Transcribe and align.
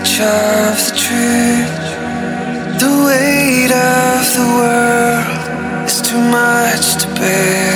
of 0.00 0.76
the 0.86 0.94
truth. 0.96 1.76
The 2.80 2.92
weight 3.06 3.72
of 3.72 4.20
the 4.36 4.46
world 4.58 5.86
is 5.86 6.00
too 6.00 6.22
much 6.38 6.84
to 7.02 7.06
bear. 7.20 7.74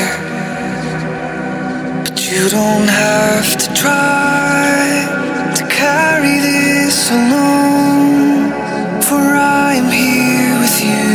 But 2.05 2.17
you 2.31 2.49
don't 2.49 2.88
have 2.88 3.56
to 3.62 3.67
try 3.75 5.06
to 5.55 5.62
carry 5.69 6.41
this 6.41 7.11
alone, 7.11 8.53
for 9.03 9.23
I 9.67 9.75
am 9.81 9.91
here 9.93 10.59
with 10.62 10.79
you. 10.88 11.09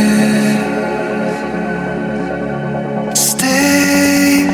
Stay, 3.14 4.46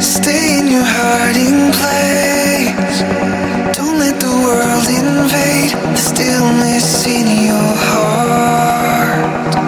stay 0.00 0.58
in 0.60 0.66
your 0.68 0.84
hiding 0.84 1.72
place. 1.72 2.33
World 4.44 4.88
invade 4.90 5.72
the 5.72 5.96
stillness 5.96 7.06
in 7.06 7.26
your 7.46 7.72
heart. 7.88 9.63